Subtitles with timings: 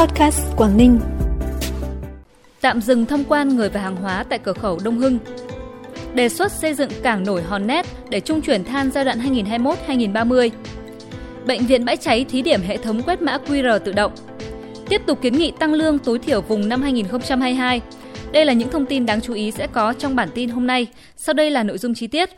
[0.00, 1.00] Podcast Quảng Ninh.
[2.60, 5.18] Tạm dừng thông quan người và hàng hóa tại cửa khẩu Đông Hưng.
[6.14, 9.18] Đề xuất xây dựng cảng nổi Hòn Nét để trung chuyển than giai đoạn
[9.86, 10.50] 2021-2030.
[11.46, 14.12] Bệnh viện Bãi Cháy thí điểm hệ thống quét mã QR tự động.
[14.88, 17.80] Tiếp tục kiến nghị tăng lương tối thiểu vùng năm 2022.
[18.32, 20.86] Đây là những thông tin đáng chú ý sẽ có trong bản tin hôm nay.
[21.16, 22.30] Sau đây là nội dung chi tiết.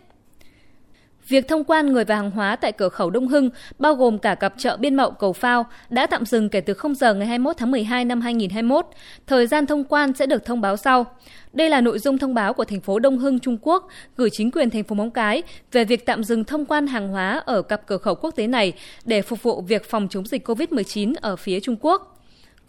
[1.29, 4.35] Việc thông quan người và hàng hóa tại cửa khẩu Đông Hưng, bao gồm cả
[4.35, 7.57] cặp chợ Biên Mậu Cầu Phao, đã tạm dừng kể từ 0 giờ ngày 21
[7.57, 8.87] tháng 12 năm 2021.
[9.27, 11.07] Thời gian thông quan sẽ được thông báo sau.
[11.53, 14.51] Đây là nội dung thông báo của thành phố Đông Hưng, Trung Quốc gửi chính
[14.51, 17.87] quyền thành phố Móng Cái về việc tạm dừng thông quan hàng hóa ở cặp
[17.87, 18.73] cửa khẩu quốc tế này
[19.05, 22.12] để phục vụ việc phòng chống dịch COVID-19 ở phía Trung Quốc.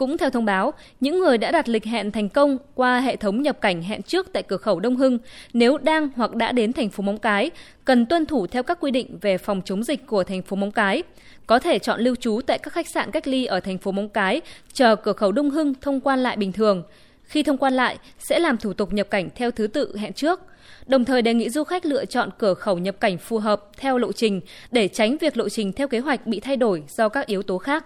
[0.04, 3.42] Cũng theo thông báo, những người đã đặt lịch hẹn thành công qua hệ thống
[3.42, 5.18] nhập cảnh hẹn trước tại cửa khẩu Đông Hưng,
[5.54, 7.52] nếu đang hoặc đã đến thành phố Móng Cái,
[7.86, 10.72] cần tuân thủ theo các quy định về phòng chống dịch của thành phố Móng
[10.72, 11.04] Cái.
[11.48, 14.10] Có thể chọn lưu trú tại các khách sạn cách ly ở thành phố Móng
[14.10, 14.42] Cái,
[14.74, 16.84] chờ cửa khẩu Đông Hưng thông quan lại bình thường.
[17.24, 20.40] Khi thông quan lại, sẽ làm thủ tục nhập cảnh theo thứ tự hẹn trước.
[20.88, 23.98] Đồng thời đề nghị du khách lựa chọn cửa khẩu nhập cảnh phù hợp theo
[23.98, 24.42] lộ trình
[24.72, 27.58] để tránh việc lộ trình theo kế hoạch bị thay đổi do các yếu tố
[27.58, 27.86] khác.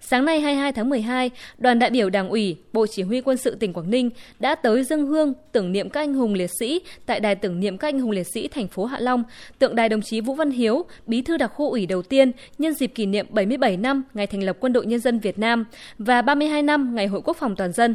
[0.00, 3.54] Sáng nay 22 tháng 12, đoàn đại biểu Đảng ủy, Bộ Chỉ huy Quân sự
[3.54, 7.20] tỉnh Quảng Ninh đã tới dân hương tưởng niệm các anh hùng liệt sĩ tại
[7.20, 9.24] đài tưởng niệm các anh hùng liệt sĩ thành phố Hạ Long,
[9.58, 12.74] tượng đài đồng chí Vũ Văn Hiếu, bí thư đặc khu ủy đầu tiên nhân
[12.74, 15.64] dịp kỷ niệm 77 năm ngày thành lập Quân đội Nhân dân Việt Nam
[15.98, 17.94] và 32 năm ngày Hội Quốc phòng toàn dân.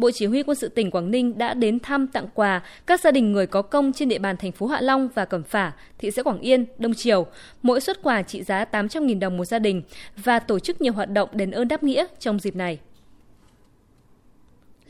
[0.00, 3.10] Bộ Chỉ huy Quân sự tỉnh Quảng Ninh đã đến thăm tặng quà các gia
[3.10, 6.10] đình người có công trên địa bàn thành phố Hạ Long và Cẩm Phả, thị
[6.10, 7.26] xã Quảng Yên, Đông Triều,
[7.62, 9.82] mỗi xuất quà trị giá 800.000 đồng một gia đình
[10.16, 12.78] và tổ chức nhiều hoạt động đền ơn đáp nghĩa trong dịp này.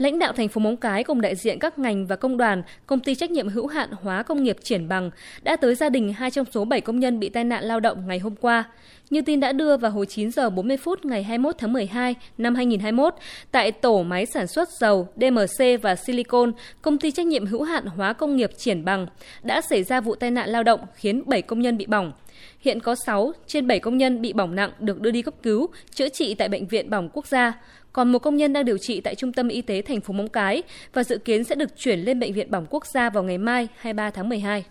[0.00, 3.00] Lãnh đạo thành phố Móng Cái cùng đại diện các ngành và công đoàn, công
[3.00, 5.10] ty trách nhiệm hữu hạn hóa công nghiệp Triển Bằng
[5.42, 8.06] đã tới gia đình hai trong số 7 công nhân bị tai nạn lao động
[8.06, 8.64] ngày hôm qua.
[9.10, 12.54] Như tin đã đưa vào hồi 9 giờ 40 phút ngày 21 tháng 12 năm
[12.54, 13.14] 2021,
[13.50, 17.86] tại tổ máy sản xuất dầu DMC và silicon, công ty trách nhiệm hữu hạn
[17.86, 19.06] hóa công nghiệp Triển Bằng
[19.42, 22.12] đã xảy ra vụ tai nạn lao động khiến 7 công nhân bị bỏng.
[22.60, 25.66] Hiện có 6 trên 7 công nhân bị bỏng nặng được đưa đi cấp cứu,
[25.94, 27.52] chữa trị tại Bệnh viện Bỏng Quốc gia.
[27.92, 30.28] Còn một công nhân đang điều trị tại Trung tâm Y tế thành phố Móng
[30.28, 30.62] Cái
[30.92, 33.68] và dự kiến sẽ được chuyển lên Bệnh viện Bỏng Quốc gia vào ngày mai
[33.76, 34.64] 23 tháng 12.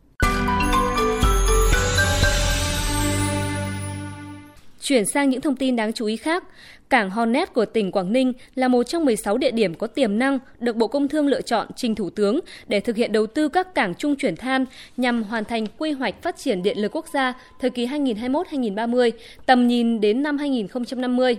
[4.81, 6.44] Chuyển sang những thông tin đáng chú ý khác,
[6.90, 10.40] cảng Hornet của tỉnh Quảng Ninh là một trong 16 địa điểm có tiềm năng
[10.59, 13.75] được Bộ Công Thương lựa chọn trình Thủ tướng để thực hiện đầu tư các
[13.75, 14.66] cảng trung chuyển than
[14.97, 19.12] nhằm hoàn thành quy hoạch phát triển điện lực quốc gia thời kỳ 2021-2030,
[19.46, 21.38] tầm nhìn đến năm 2050.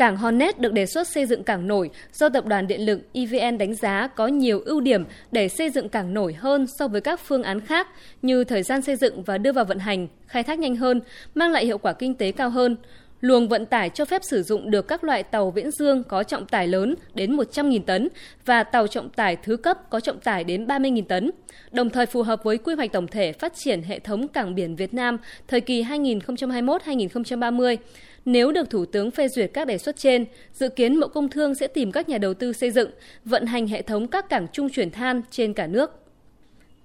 [0.00, 3.58] Cảng Hornet được đề xuất xây dựng cảng nổi do Tập đoàn Điện lực EVN
[3.58, 7.20] đánh giá có nhiều ưu điểm để xây dựng cảng nổi hơn so với các
[7.20, 7.88] phương án khác
[8.22, 11.00] như thời gian xây dựng và đưa vào vận hành, khai thác nhanh hơn,
[11.34, 12.76] mang lại hiệu quả kinh tế cao hơn.
[13.20, 16.46] Luồng vận tải cho phép sử dụng được các loại tàu viễn dương có trọng
[16.46, 18.08] tải lớn đến 100.000 tấn
[18.44, 21.30] và tàu trọng tải thứ cấp có trọng tải đến 30.000 tấn,
[21.72, 24.76] đồng thời phù hợp với quy hoạch tổng thể phát triển hệ thống cảng biển
[24.76, 27.76] Việt Nam thời kỳ 2021-2030
[28.24, 31.54] nếu được Thủ tướng phê duyệt các đề xuất trên, dự kiến Bộ Công Thương
[31.54, 32.90] sẽ tìm các nhà đầu tư xây dựng,
[33.24, 36.09] vận hành hệ thống các cảng trung chuyển than trên cả nước.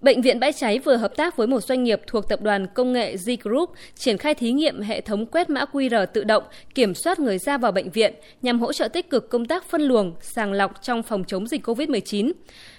[0.06, 2.94] Bệnh viện Bãi Cháy vừa hợp tác với một doanh nghiệp thuộc tập đoàn công
[2.94, 6.44] nghệ Z Group triển khai thí nghiệm hệ thống quét mã QR tự động
[6.76, 9.82] kiểm soát người ra vào bệnh viện nhằm hỗ trợ tích cực công tác phân
[9.82, 12.32] luồng, sàng lọc trong phòng chống dịch COVID-19.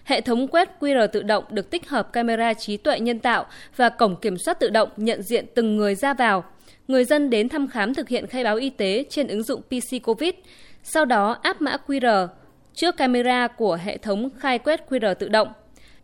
[0.04, 3.88] Hệ thống quét QR tự động được tích hợp camera trí tuệ nhân tạo và
[3.88, 6.44] cổng kiểm soát tự động nhận diện từng người ra vào
[6.88, 10.02] người dân đến thăm khám thực hiện khai báo y tế trên ứng dụng PC
[10.02, 10.34] COVID,
[10.82, 12.28] sau đó áp mã QR
[12.74, 15.48] trước camera của hệ thống khai quét QR tự động.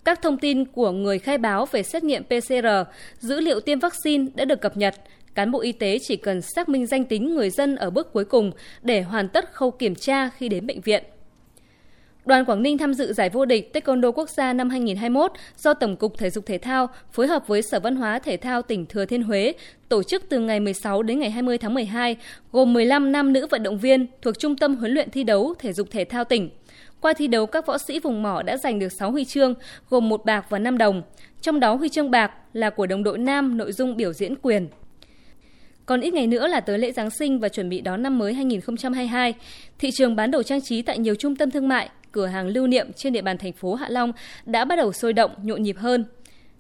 [0.05, 2.67] Các thông tin của người khai báo về xét nghiệm PCR,
[3.19, 4.95] dữ liệu tiêm vaccine đã được cập nhật.
[5.35, 8.25] Cán bộ y tế chỉ cần xác minh danh tính người dân ở bước cuối
[8.25, 8.53] cùng
[8.83, 11.05] để hoàn tất khâu kiểm tra khi đến bệnh viện.
[12.25, 15.97] Đoàn Quảng Ninh tham dự giải vô địch Taekwondo quốc gia năm 2021 do Tổng
[15.97, 19.05] cục Thể dục Thể thao phối hợp với Sở Văn hóa Thể thao tỉnh Thừa
[19.05, 19.53] Thiên Huế
[19.89, 22.17] tổ chức từ ngày 16 đến ngày 20 tháng 12,
[22.53, 25.73] gồm 15 nam nữ vận động viên thuộc Trung tâm huấn luyện thi đấu thể
[25.73, 26.51] dục thể thao tỉnh.
[27.03, 29.55] Qua thi đấu, các võ sĩ vùng mỏ đã giành được 6 huy chương,
[29.91, 31.03] gồm một bạc và 5 đồng.
[31.41, 34.69] Trong đó huy chương bạc là của đồng đội nam nội dung biểu diễn quyền.
[35.87, 38.35] Còn ít ngày nữa là tới lễ Giáng sinh và chuẩn bị đón năm mới
[38.35, 39.35] 2022.
[39.79, 42.67] Thị trường bán đồ trang trí tại nhiều trung tâm thương mại, cửa hàng lưu
[42.67, 44.13] niệm trên địa bàn thành phố Hạ Long
[44.47, 46.05] đã bắt đầu sôi động, nhộn nhịp hơn.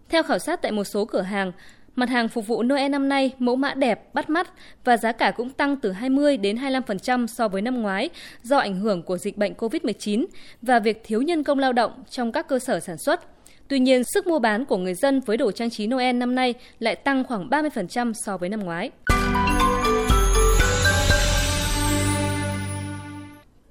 [0.08, 1.52] Theo khảo sát tại một số cửa hàng,
[1.96, 4.52] mặt hàng phục vụ Noel năm nay mẫu mã đẹp, bắt mắt
[4.84, 8.10] và giá cả cũng tăng từ 20 đến 25% so với năm ngoái
[8.42, 10.26] do ảnh hưởng của dịch bệnh COVID-19
[10.62, 13.20] và việc thiếu nhân công lao động trong các cơ sở sản xuất.
[13.68, 16.54] Tuy nhiên, sức mua bán của người dân với đồ trang trí Noel năm nay
[16.78, 18.90] lại tăng khoảng 30% so với năm ngoái.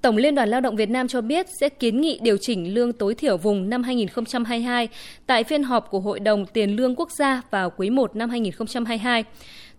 [0.02, 2.94] Tổng Liên đoàn Lao động Việt Nam cho biết sẽ kiến nghị điều chỉnh lương
[2.94, 4.88] tối thiểu vùng năm 2022
[5.26, 9.24] tại phiên họp của Hội đồng Tiền lương Quốc gia vào quý 1 năm 2022.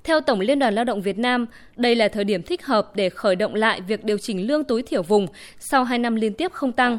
[0.05, 1.47] Theo Tổng Liên đoàn Lao động Việt Nam,
[1.77, 4.83] đây là thời điểm thích hợp để khởi động lại việc điều chỉnh lương tối
[4.83, 5.27] thiểu vùng
[5.59, 6.99] sau 2 năm liên tiếp không tăng.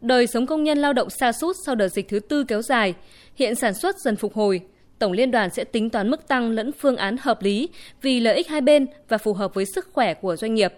[0.00, 2.94] Đời sống công nhân lao động xa sút sau đợt dịch thứ tư kéo dài,
[3.34, 4.60] hiện sản xuất dần phục hồi.
[4.98, 7.68] Tổng Liên đoàn sẽ tính toán mức tăng lẫn phương án hợp lý
[8.02, 10.74] vì lợi ích hai bên và phù hợp với sức khỏe của doanh nghiệp.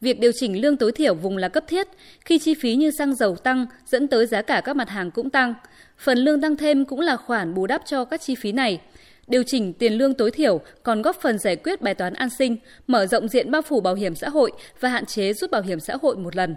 [0.00, 1.88] Việc điều chỉnh lương tối thiểu vùng là cấp thiết
[2.24, 5.30] khi chi phí như xăng dầu tăng dẫn tới giá cả các mặt hàng cũng
[5.30, 5.54] tăng.
[5.98, 8.80] Phần lương tăng thêm cũng là khoản bù đắp cho các chi phí này.
[9.26, 12.56] Điều chỉnh tiền lương tối thiểu còn góp phần giải quyết bài toán an sinh,
[12.86, 15.80] mở rộng diện bao phủ bảo hiểm xã hội và hạn chế rút bảo hiểm
[15.80, 16.54] xã hội một lần.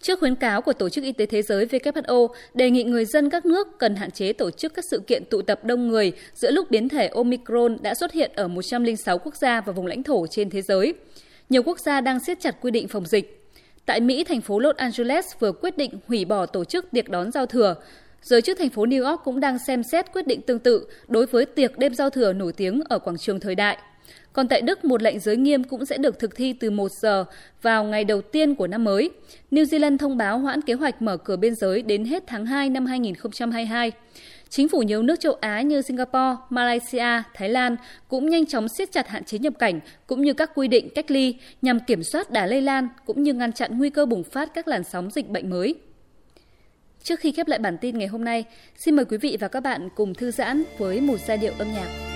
[0.00, 3.30] Trước khuyến cáo của Tổ chức Y tế Thế giới WHO đề nghị người dân
[3.30, 6.50] các nước cần hạn chế tổ chức các sự kiện tụ tập đông người giữa
[6.50, 10.26] lúc biến thể Omicron đã xuất hiện ở 106 quốc gia và vùng lãnh thổ
[10.26, 10.94] trên thế giới.
[11.48, 13.38] Nhiều quốc gia đang siết chặt quy định phòng dịch.
[13.86, 17.32] Tại Mỹ, thành phố Los Angeles vừa quyết định hủy bỏ tổ chức tiệc đón
[17.32, 17.74] giao thừa.
[18.22, 21.26] Giới chức thành phố New York cũng đang xem xét quyết định tương tự đối
[21.26, 23.78] với tiệc đêm giao thừa nổi tiếng ở quảng trường thời đại.
[24.32, 27.24] Còn tại Đức, một lệnh giới nghiêm cũng sẽ được thực thi từ 1 giờ
[27.62, 29.10] vào ngày đầu tiên của năm mới.
[29.50, 32.70] New Zealand thông báo hoãn kế hoạch mở cửa biên giới đến hết tháng 2
[32.70, 33.92] năm 2022.
[34.54, 37.76] Chính phủ nhiều nước châu Á như Singapore, Malaysia, Thái Lan
[38.08, 41.10] cũng nhanh chóng siết chặt hạn chế nhập cảnh cũng như các quy định cách
[41.10, 44.54] ly nhằm kiểm soát đà lây lan cũng như ngăn chặn nguy cơ bùng phát
[44.54, 45.74] các làn sóng dịch bệnh mới.
[47.02, 48.44] Trước khi khép lại bản tin ngày hôm nay,
[48.76, 51.72] xin mời quý vị và các bạn cùng thư giãn với một giai điệu âm
[51.72, 52.11] nhạc.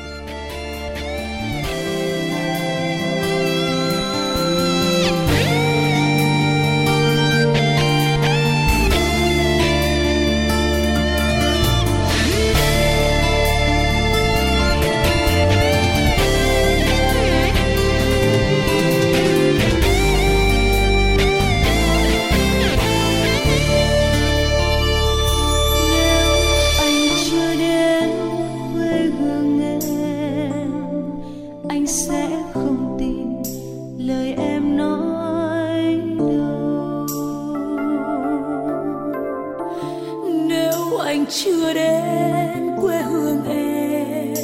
[41.28, 44.34] Chưa đến quê hương em.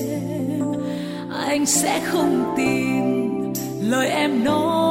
[1.46, 3.52] Anh sẽ không tin
[3.90, 4.81] lời em nói.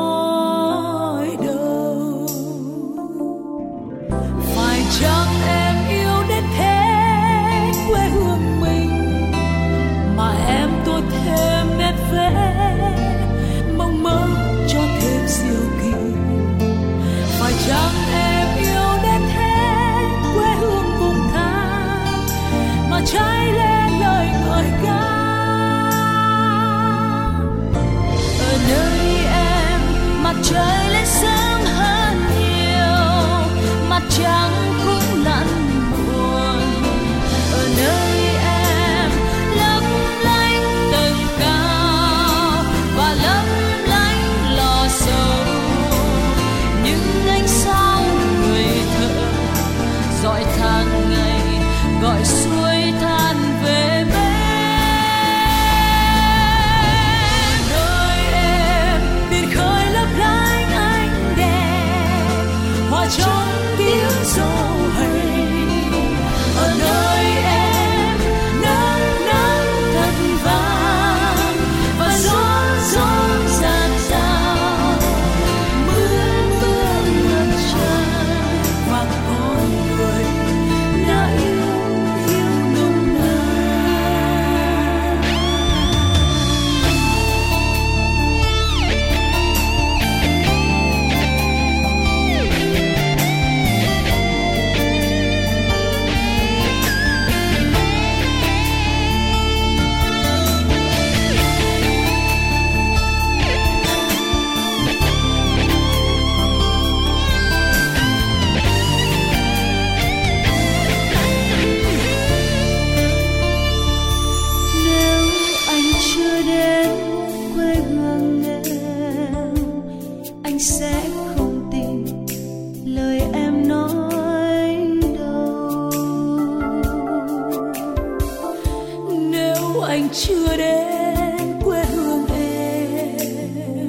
[130.01, 133.87] Anh chưa đến quê hương em.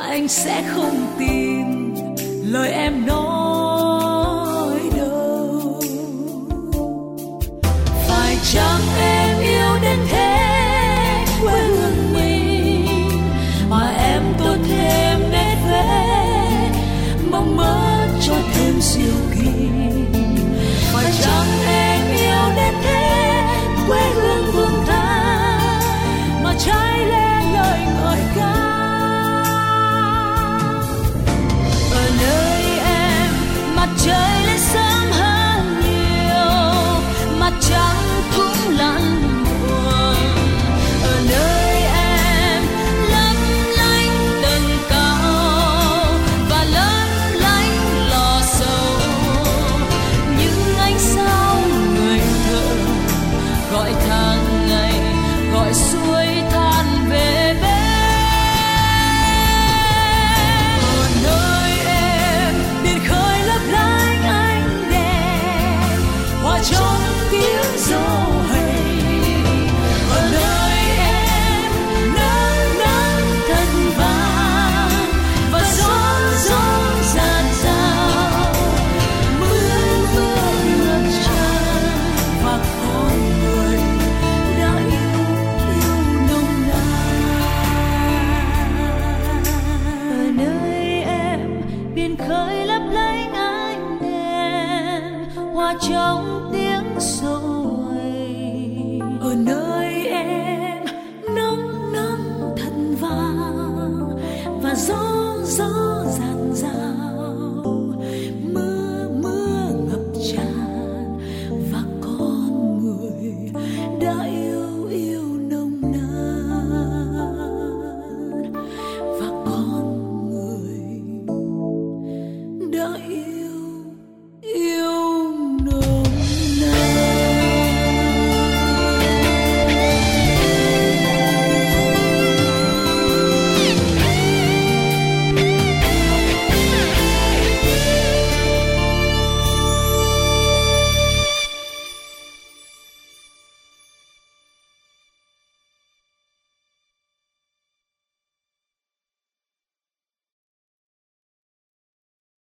[0.00, 1.94] Anh sẽ không tin
[2.52, 3.25] lời em nói.